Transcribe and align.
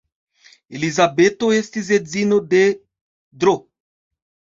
Elizabeto 0.77 1.49
estis 1.57 1.91
edzino 1.97 2.39
de 2.55 2.63
Dro. 3.45 3.55